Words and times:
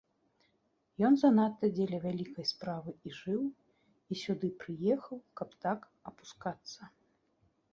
Ён 1.09 1.13
занадта 1.23 1.65
дзеля 1.75 1.99
вялікай 2.05 2.45
справы 2.53 2.91
і 3.09 3.13
жыў, 3.19 3.43
і 4.15 4.19
сюды 4.25 4.47
прыехаў, 4.65 5.17
каб 5.41 5.49
так 5.67 5.79
апускацца. 6.15 6.81